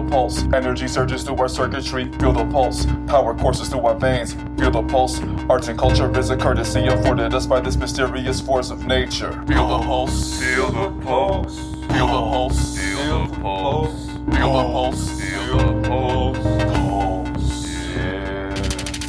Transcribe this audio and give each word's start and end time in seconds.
Feel 0.00 0.08
the 0.08 0.16
pulse, 0.16 0.42
energy 0.54 0.88
surges 0.88 1.22
through 1.24 1.36
our 1.36 1.48
circuitry. 1.48 2.06
Feel 2.12 2.32
the 2.32 2.46
pulse, 2.46 2.86
power 3.06 3.34
courses 3.34 3.68
through 3.68 3.80
our 3.80 3.94
veins. 3.94 4.32
Feel 4.58 4.70
the 4.70 4.82
pulse, 4.82 5.20
arts 5.50 5.68
and 5.68 5.78
culture 5.78 6.10
is 6.18 6.30
a 6.30 6.38
courtesy 6.38 6.86
afforded 6.86 7.34
us 7.34 7.44
by 7.46 7.60
this 7.60 7.76
mysterious 7.76 8.40
force 8.40 8.70
of 8.70 8.86
nature. 8.86 9.32
Feel 9.46 9.68
the 9.68 9.84
pulse, 9.84 10.40
Feel 10.42 10.70
the 10.70 11.04
pulse. 11.04 11.58
feel 11.58 12.06
the 12.06 12.16
pulse, 12.32 12.78
Feel 12.78 13.26
the 13.26 13.34
pulse. 13.42 14.06
feel 14.08 14.52
the 14.54 14.72
pulse. 14.72 15.20
Feel 15.20 15.56
the 15.58 15.88
pulse. 15.88 16.70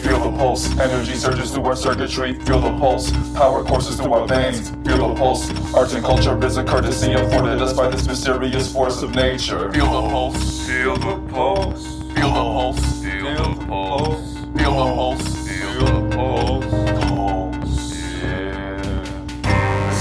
Feel 0.00 0.20
the 0.30 0.38
pulse, 0.38 0.78
energy 0.78 1.14
surges 1.14 1.50
through 1.50 1.64
our 1.64 1.76
circuitry. 1.76 2.32
Feel 2.40 2.60
the 2.60 2.70
pulse, 2.78 3.10
power 3.34 3.62
courses 3.62 3.96
through 4.00 4.14
our 4.14 4.26
veins. 4.26 4.70
Feel 4.86 5.08
the 5.08 5.14
pulse, 5.14 5.50
arts 5.74 5.92
and 5.92 6.02
culture 6.04 6.42
is 6.46 6.56
a 6.56 6.64
courtesy 6.64 7.12
afforded 7.12 7.60
us 7.60 7.74
by 7.74 7.88
this 7.88 8.06
mysterious 8.06 8.72
force 8.72 9.02
of 9.02 9.14
nature. 9.14 9.70
Feel 9.72 9.86
the 9.86 10.08
pulse, 10.08 10.57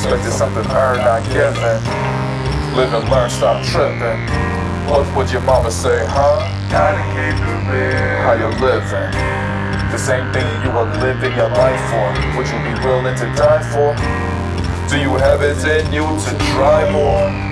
Expected 0.08 0.32
something 0.32 0.72
earned, 0.72 1.04
not 1.04 1.22
given. 1.34 1.84
Live 2.78 2.94
and 2.94 3.10
learn, 3.10 3.30
stop 3.30 3.62
tripping. 3.66 4.24
What 4.88 5.04
would 5.18 5.30
your 5.30 5.42
mama 5.42 5.70
say, 5.70 6.06
huh? 6.08 6.48
Gotta 6.72 7.04
keep 7.12 7.36
it 7.36 7.68
real. 7.68 8.16
How 8.24 8.32
you 8.40 8.48
living? 8.64 9.12
The 9.92 9.98
same 9.98 10.32
thing 10.32 10.48
you 10.64 10.72
are 10.72 10.88
living 11.02 11.36
your 11.36 11.50
life 11.50 11.84
for. 11.92 12.38
Would 12.38 12.48
you 12.48 12.56
be 12.64 12.88
willing 12.88 13.18
to 13.18 13.26
die 13.36 13.60
for? 13.68 13.92
Do 14.90 14.98
you 14.98 15.12
have 15.18 15.42
it 15.42 15.60
in 15.68 15.92
you 15.92 16.04
to 16.06 16.38
try 16.56 16.90
more? 16.90 17.47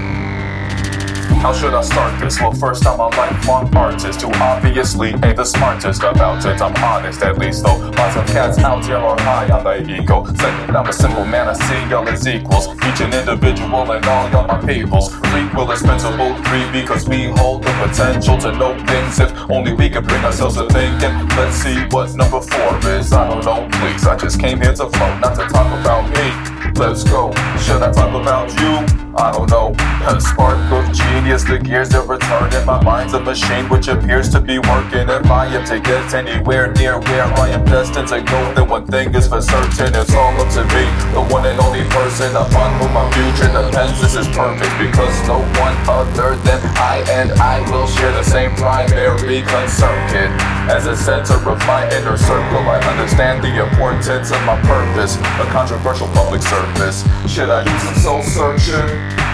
How 1.46 1.54
should 1.54 1.76
I 1.76 1.82
start 1.82 2.20
this? 2.20 2.42
Well, 2.42 2.54
first, 2.54 2.88
I'm 2.88 3.00
a 3.00 3.06
lifelong 3.10 3.70
artist 3.78 4.20
who 4.24 4.34
obviously 4.34 5.10
ain't 5.10 5.38
the 5.38 5.46
smartest 5.46 6.02
about 6.02 6.44
it. 6.44 6.60
I'm 6.60 6.76
honest, 6.84 7.22
at 7.22 7.38
least, 7.38 7.62
though. 7.62 7.78
Lots 7.78 8.16
of 8.18 8.26
cats 8.26 8.58
out 8.58 8.84
here 8.84 8.96
are 8.98 9.16
high 9.22 9.48
on 9.56 9.64
the 9.64 9.88
ego. 9.88 10.26
Second, 10.26 10.76
I'm 10.76 10.88
a 10.88 10.92
simple 10.92 11.23
man, 11.23 11.48
I 11.48 11.54
see 11.54 11.88
y'all 11.88 12.10
as 12.10 12.28
equals. 12.28 12.70
Each 12.70 13.00
an 13.02 13.14
individual 13.14 13.92
and 13.92 14.04
all 14.08 14.28
y'all 14.32 14.48
my 14.48 14.58
peoples. 14.66 15.14
Free 15.14 15.48
will 15.54 15.70
expensible, 15.70 16.34
free 16.46 16.66
because 16.72 17.08
we 17.08 17.26
hold 17.38 17.62
the 17.62 17.72
potential 17.73 18.40
to 18.40 18.52
know 18.52 18.73
things. 18.88 19.20
If 19.20 19.32
only 19.48 19.73
we 19.73 19.88
could 19.88 20.08
bring 20.08 20.26
ourselves 20.26 20.56
to 20.56 20.68
thinking. 20.70 21.14
Let's 21.38 21.58
see 21.58 21.78
what 21.92 22.12
number 22.16 22.42
four 22.42 22.90
is. 22.90 23.14
I 23.14 23.30
don't 23.30 23.46
know, 23.46 23.70
please. 23.78 24.04
I 24.08 24.18
just 24.18 24.40
came 24.40 24.62
here 24.62 24.73
to 24.73 24.90
flow, 24.90 25.20
not 25.20 25.36
to 25.36 25.46
talk 25.46 25.70
about 25.80 26.10
me. 26.10 26.56
Let's 26.73 27.04
go. 27.04 27.32
Should 27.62 27.84
I 27.84 27.92
talk 27.92 28.20
about 28.20 28.50
you? 28.60 29.14
I 29.16 29.32
don't 29.32 29.50
know. 29.52 29.84
A 30.06 30.22
spark 30.22 30.61
of 30.70 30.86
genius, 30.94 31.44
the 31.44 31.58
gears 31.58 31.89
that 31.89 32.06
return 32.08 32.53
in 32.53 32.64
my 32.64 32.78
mind's 32.84 33.16
a 33.16 33.20
machine 33.20 33.66
which 33.73 33.88
appears 33.88 34.30
to 34.30 34.39
be 34.39 34.59
working. 34.59 35.09
If 35.09 35.25
I 35.25 35.50
am 35.50 35.66
to 35.66 35.80
get 35.80 36.14
anywhere 36.14 36.72
near 36.73 37.00
where 37.09 37.25
I 37.25 37.50
am 37.50 37.66
destined 37.66 38.09
to 38.09 38.22
go, 38.22 38.53
then 38.53 38.70
one 38.70 38.86
thing 38.86 39.16
is 39.16 39.28
for 39.28 39.42
certain, 39.42 39.98
it's 39.98 40.14
all 40.14 40.30
up 40.38 40.53
to 40.53 40.64
me. 40.78 40.86
The 41.09 41.26
one 41.33 41.50
and 41.50 41.59
only 41.59 41.81
person 41.89 42.30
upon 42.38 42.78
whom 42.78 42.94
my 42.94 43.09
future 43.17 43.50
depends. 43.50 43.98
This 43.98 44.14
is 44.14 44.30
perfect 44.30 44.78
because 44.78 45.16
no 45.26 45.42
one 45.58 45.73
other 45.89 46.38
than 46.45 46.61
I 46.78 47.02
and 47.09 47.33
I 47.42 47.66
will 47.73 47.88
share 47.88 48.14
the 48.14 48.22
same 48.22 48.53
primary 48.61 49.42
concern, 49.42 49.98
kid. 50.14 50.30
As 50.70 50.86
a 50.86 50.95
center 50.95 51.42
of 51.50 51.58
my 51.66 51.82
inner 51.89 52.16
circle, 52.16 52.61
I 52.70 52.77
understand 52.93 53.42
the 53.42 53.58
importance 53.58 54.30
of 54.30 54.37
my 54.45 54.61
purpose. 54.70 55.17
A 55.17 55.49
controversial 55.49 56.08
public 56.14 56.43
service. 56.43 57.02
Should 57.26 57.49
I 57.49 57.66
do 57.66 57.73
some 57.82 57.98
soul 58.05 58.22
searching? 58.22 59.24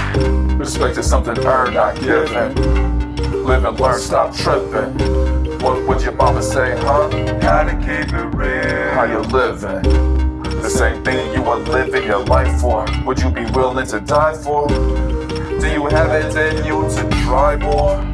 Respect 0.58 0.98
is 0.98 1.10
something 1.10 1.38
earned, 1.46 1.76
not 1.76 1.96
given. 2.00 2.56
Live 3.46 3.66
and 3.66 3.80
learn, 3.80 4.00
stop 4.00 4.36
tripping. 4.36 4.94
What 5.60 5.88
would 5.88 6.02
your 6.02 6.14
mama 6.14 6.42
say, 6.42 6.76
huh? 6.80 7.10
Gotta 7.40 7.76
keep 7.78 8.14
it 8.14 8.36
real. 8.36 8.92
How 8.94 9.06
you 9.06 9.20
living? 9.20 9.82
The 10.62 10.70
same 10.70 11.04
thing 11.04 11.34
you 11.34 11.44
are 11.50 11.58
living 11.60 12.04
your 12.04 12.24
life 12.26 12.60
for. 12.60 12.86
Would 13.06 13.20
you 13.20 13.32
be 13.32 13.46
willing 13.52 13.88
to 13.88 14.00
die 14.00 14.36
for? 14.36 14.68
Do 14.68 15.72
you 15.72 15.86
have 15.88 16.12
it 16.12 16.36
in 16.36 16.66
you 16.66 16.88
to 16.90 17.10
try 17.24 17.56
more? 17.56 18.11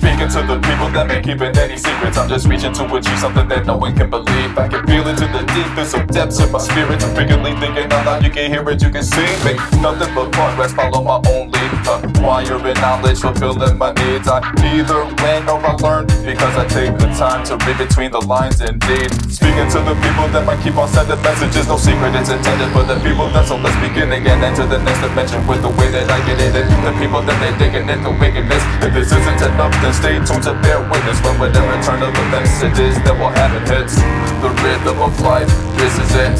Speaking 0.00 0.32
to 0.32 0.40
the 0.48 0.56
people 0.64 0.88
that 0.96 1.06
may 1.08 1.20
keeping 1.20 1.52
any 1.60 1.76
secrets, 1.76 2.16
I'm 2.16 2.26
just 2.26 2.48
reaching 2.48 2.72
to 2.72 2.88
achieve 2.88 3.18
something 3.18 3.46
that 3.48 3.66
no 3.66 3.76
one 3.76 3.94
can 3.94 4.08
believe. 4.08 4.56
I 4.56 4.66
can 4.66 4.80
feel 4.88 5.04
into 5.06 5.28
the 5.28 5.44
deepest 5.52 5.92
of 5.92 6.08
depths 6.08 6.40
of 6.40 6.50
my 6.50 6.58
spirit. 6.58 7.04
I'm 7.04 7.12
frequently 7.14 7.52
thinking 7.60 7.84
out 7.92 8.06
loud, 8.08 8.24
you 8.24 8.30
can 8.30 8.48
hear 8.50 8.64
it, 8.70 8.80
you 8.80 8.88
can 8.88 9.04
see 9.04 9.28
me. 9.44 9.60
Nothing 9.84 10.08
but 10.16 10.32
progress, 10.32 10.72
follow 10.72 11.04
my 11.04 11.20
own 11.28 11.52
lead. 11.52 11.70
Acquiring 11.84 12.80
knowledge, 12.80 13.20
fulfilling 13.20 13.76
my 13.76 13.92
needs. 13.92 14.24
I 14.24 14.40
either 14.72 15.04
win 15.20 15.44
or 15.52 15.60
I 15.60 15.76
learn 15.84 16.08
because 16.24 16.56
I 16.56 16.64
take 16.64 16.96
the 16.96 17.12
time 17.20 17.44
to 17.52 17.60
read 17.68 17.76
between 17.76 18.10
the 18.10 18.24
lines 18.24 18.64
indeed. 18.64 19.12
Speaking 19.28 19.68
to 19.68 19.84
the 19.84 19.92
people 20.00 20.32
that 20.32 20.48
might 20.48 20.64
keep 20.64 20.80
on 20.80 20.88
sending 20.88 21.20
messages, 21.20 21.68
no 21.68 21.76
secret, 21.76 22.16
it's 22.16 22.32
intended 22.32 22.72
for 22.72 22.88
the 22.88 22.96
people 23.04 23.28
that 23.36 23.44
so 23.44 23.60
let's 23.60 23.76
begin 23.84 24.16
again. 24.16 24.40
Enter 24.40 24.64
the 24.64 24.80
next 24.80 25.04
dimension 25.04 25.44
with 25.44 25.60
the 25.60 25.72
way 25.76 25.92
that 25.92 26.08
I 26.08 26.24
get 26.24 26.40
it. 26.40 26.56
in. 26.56 26.64
The 26.88 26.96
people 26.96 27.20
that 27.20 27.36
they 27.36 27.52
digging 27.60 27.88
in 27.92 28.00
the 28.00 28.12
wickedness. 28.16 28.64
If 28.80 28.96
this 28.96 29.12
isn't 29.12 29.40
enough, 29.44 29.76
then 29.84 29.89
stay 29.94 30.18
tuned 30.24 30.42
to 30.44 30.54
bear 30.62 30.80
witness 30.90 31.20
when 31.22 31.38
whatever 31.38 31.76
return 31.76 32.02
of 32.02 32.14
it 32.14 32.78
is 32.78 32.96
that 33.02 33.16
will 33.18 33.30
happen 33.30 33.62
hits. 33.66 33.96
The 34.42 34.50
rhythm 34.62 35.00
of 35.00 35.18
life, 35.20 35.48
this 35.76 35.94
is 35.98 36.10
it. 36.14 36.36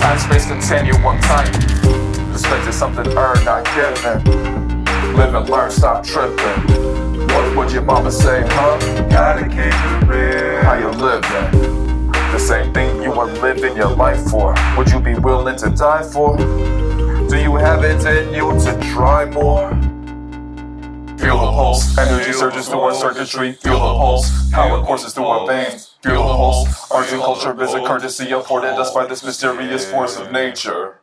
Time, 0.00 0.18
space, 0.18 0.46
continuum, 0.46 1.20
time. 1.20 1.50
Respect 2.32 2.66
is 2.68 2.74
something 2.74 3.06
earned, 3.16 3.44
not 3.44 3.64
given. 3.74 4.22
Live 5.14 5.34
and 5.34 5.48
learn, 5.48 5.70
stop 5.70 6.04
tripping. 6.04 6.62
What 7.28 7.56
would 7.56 7.72
your 7.72 7.82
mama 7.82 8.10
say, 8.10 8.42
huh? 8.46 8.78
Gotta 9.08 9.42
keep 9.48 9.58
it 9.58 10.08
real. 10.08 10.62
How 10.62 10.74
you 10.74 10.88
living? 10.88 12.10
The 12.32 12.38
same 12.38 12.72
thing 12.72 13.02
you 13.02 13.12
are 13.12 13.26
living 13.26 13.76
your 13.76 13.94
life 13.94 14.30
for. 14.30 14.54
Would 14.76 14.90
you 14.90 15.00
be 15.00 15.14
willing 15.14 15.56
to 15.56 15.70
die 15.70 16.02
for? 16.02 16.36
Do 16.36 17.38
you 17.38 17.56
have 17.56 17.84
it 17.84 18.04
in 18.04 18.34
you 18.34 18.52
to 18.64 18.78
try 18.92 19.24
more? 19.26 19.70
Feel 21.18 21.38
the 21.38 21.52
pulse, 21.52 21.96
energy 22.32 22.54
surges 22.54 22.68
through 22.68 22.80
our 22.80 22.94
circuitry. 22.94 23.52
Feel 23.52 23.74
the 23.74 23.94
pulse, 23.94 24.50
power 24.50 24.84
courses 24.84 25.12
through 25.14 25.26
our 25.26 25.46
veins. 25.46 25.94
Feel 26.02 26.26
the 26.26 26.34
pulse, 26.34 26.90
arts 26.90 27.12
and 27.12 27.20
culture 27.20 27.62
is 27.62 27.74
a 27.74 27.84
courtesy 27.84 28.30
afforded 28.32 28.72
us 28.72 28.92
by 28.92 29.06
this 29.06 29.24
mysterious 29.24 29.90
force 29.90 30.16
of 30.16 30.32
nature. 30.32 31.01